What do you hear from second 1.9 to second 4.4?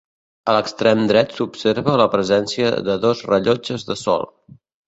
la presència de dos rellotges de sol.